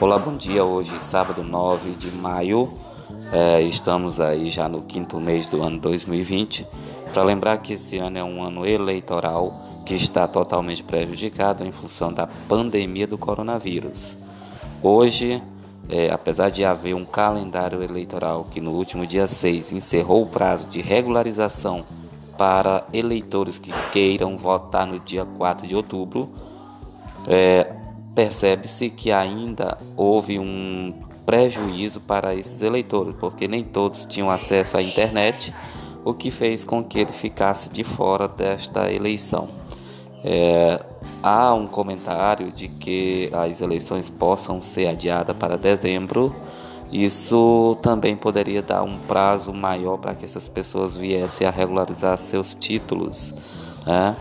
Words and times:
Olá, 0.00 0.18
bom 0.18 0.34
dia. 0.34 0.64
Hoje, 0.64 0.98
sábado 0.98 1.42
9 1.42 1.90
de 1.90 2.10
maio, 2.10 2.72
é, 3.30 3.60
estamos 3.60 4.18
aí 4.18 4.48
já 4.48 4.66
no 4.66 4.80
quinto 4.80 5.20
mês 5.20 5.46
do 5.46 5.62
ano 5.62 5.78
2020. 5.78 6.66
Para 7.12 7.22
lembrar 7.22 7.58
que 7.58 7.74
esse 7.74 7.98
ano 7.98 8.16
é 8.16 8.24
um 8.24 8.42
ano 8.42 8.64
eleitoral 8.64 9.52
que 9.84 9.92
está 9.92 10.26
totalmente 10.26 10.82
prejudicado 10.82 11.66
em 11.66 11.70
função 11.70 12.10
da 12.10 12.26
pandemia 12.48 13.06
do 13.06 13.18
coronavírus. 13.18 14.16
Hoje, 14.82 15.42
é, 15.90 16.10
apesar 16.10 16.48
de 16.48 16.64
haver 16.64 16.94
um 16.94 17.04
calendário 17.04 17.82
eleitoral 17.82 18.44
que 18.50 18.58
no 18.58 18.70
último 18.70 19.06
dia 19.06 19.28
6 19.28 19.70
encerrou 19.70 20.22
o 20.22 20.26
prazo 20.26 20.66
de 20.70 20.80
regularização 20.80 21.84
para 22.38 22.84
eleitores 22.90 23.58
que 23.58 23.70
queiram 23.92 24.34
votar 24.34 24.86
no 24.86 24.98
dia 24.98 25.26
4 25.26 25.66
de 25.66 25.76
outubro, 25.76 26.30
é, 27.28 27.76
percebe-se 28.20 28.90
que 28.90 29.10
ainda 29.10 29.78
houve 29.96 30.38
um 30.38 30.92
prejuízo 31.24 32.02
para 32.02 32.34
esses 32.34 32.60
eleitores, 32.60 33.14
porque 33.18 33.48
nem 33.48 33.64
todos 33.64 34.04
tinham 34.04 34.28
acesso 34.28 34.76
à 34.76 34.82
internet, 34.82 35.54
o 36.04 36.12
que 36.12 36.30
fez 36.30 36.62
com 36.62 36.84
que 36.84 36.98
ele 36.98 37.12
ficasse 37.12 37.70
de 37.70 37.82
fora 37.82 38.28
desta 38.28 38.92
eleição. 38.92 39.48
É, 40.22 40.84
há 41.22 41.54
um 41.54 41.66
comentário 41.66 42.52
de 42.52 42.68
que 42.68 43.30
as 43.32 43.62
eleições 43.62 44.10
possam 44.10 44.60
ser 44.60 44.88
adiadas 44.88 45.34
para 45.34 45.56
dezembro. 45.56 46.36
Isso 46.92 47.78
também 47.80 48.16
poderia 48.16 48.60
dar 48.60 48.82
um 48.82 48.98
prazo 48.98 49.50
maior 49.50 49.96
para 49.96 50.14
que 50.14 50.26
essas 50.26 50.46
pessoas 50.46 50.94
viessem 50.94 51.46
a 51.46 51.50
regularizar 51.50 52.18
seus 52.18 52.52
títulos. 52.52 53.32
Né? 53.86 54.14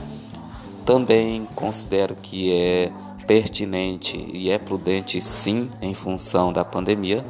Também 0.86 1.45
considero 1.53 2.16
que 2.16 2.53
é 2.53 2.91
pertinente 3.30 4.17
e 4.33 4.49
é 4.49 4.58
prudente 4.58 5.22
sim 5.22 5.69
em 5.83 5.94
função 5.94 6.52
da 6.52 6.66
pandemia, 6.66 7.23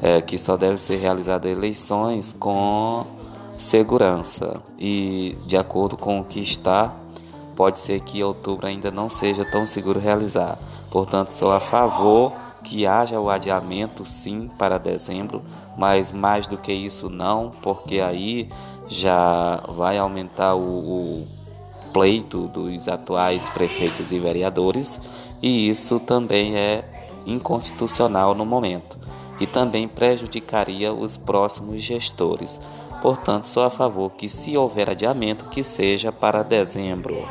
é, 0.00 0.22
que 0.22 0.38
só 0.38 0.56
deve 0.56 0.78
ser 0.78 0.98
realizada 0.98 1.48
eleições 1.48 2.32
com 2.32 3.04
segurança 3.58 4.62
e 4.78 5.36
de 5.44 5.56
acordo 5.56 5.96
com 5.96 6.20
o 6.20 6.24
que 6.24 6.38
está, 6.38 6.94
pode 7.56 7.80
ser 7.80 8.02
que 8.02 8.22
outubro 8.22 8.68
ainda 8.68 8.92
não 8.92 9.10
seja 9.10 9.44
tão 9.44 9.66
seguro 9.66 9.98
realizar. 9.98 10.56
Portanto, 10.92 11.32
sou 11.32 11.50
a 11.50 11.58
favor 11.58 12.32
que 12.62 12.86
haja 12.86 13.18
o 13.18 13.28
adiamento 13.28 14.06
sim 14.06 14.48
para 14.56 14.78
dezembro, 14.78 15.42
mas 15.76 16.12
mais 16.12 16.46
do 16.46 16.56
que 16.56 16.72
isso 16.72 17.10
não, 17.10 17.50
porque 17.64 17.98
aí 17.98 18.48
já 18.86 19.60
vai 19.70 19.98
aumentar 19.98 20.54
o, 20.54 20.60
o 20.60 21.26
pleito 21.92 22.48
dos 22.48 22.88
atuais 22.88 23.48
prefeitos 23.48 24.10
e 24.12 24.18
vereadores, 24.18 25.00
e 25.42 25.68
isso 25.68 26.00
também 26.00 26.56
é 26.56 26.84
inconstitucional 27.26 28.34
no 28.34 28.44
momento 28.44 28.96
e 29.40 29.46
também 29.46 29.88
prejudicaria 29.88 30.92
os 30.92 31.16
próximos 31.16 31.82
gestores. 31.82 32.60
Portanto, 33.00 33.46
sou 33.46 33.64
a 33.64 33.70
favor 33.70 34.12
que, 34.12 34.28
se 34.28 34.56
houver 34.56 34.88
adiamento, 34.90 35.46
que 35.46 35.64
seja 35.64 36.12
para 36.12 36.44
dezembro. 36.44 37.26